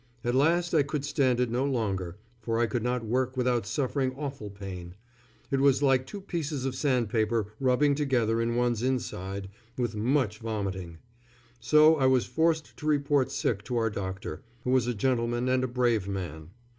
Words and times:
At 0.23 0.33
last 0.33 0.73
I 0.73 0.81
could 0.81 1.05
stand 1.05 1.39
it 1.39 1.51
no 1.51 1.63
longer, 1.63 2.17
for 2.41 2.57
I 2.57 2.65
could 2.65 2.81
not 2.81 3.05
work 3.05 3.37
without 3.37 3.67
suffering 3.67 4.15
awful 4.15 4.49
pain 4.49 4.95
it 5.51 5.59
was 5.59 5.83
like 5.83 6.07
two 6.07 6.21
pieces 6.21 6.65
of 6.65 6.73
sandpaper 6.73 7.53
rubbing 7.59 7.93
together 7.93 8.41
in 8.41 8.55
one's 8.55 8.81
inside, 8.81 9.47
with 9.77 9.95
much 9.95 10.39
vomiting; 10.39 10.97
so 11.59 11.97
I 11.97 12.07
was 12.07 12.25
forced 12.25 12.75
to 12.77 12.87
report 12.87 13.29
sick 13.31 13.63
to 13.65 13.77
our 13.77 13.91
doctor, 13.91 14.41
who 14.63 14.71
was 14.71 14.87
a 14.87 14.95
gentleman 14.95 15.47
and 15.47 15.63
a 15.63 15.67
brave 15.67 16.07
man. 16.07 16.49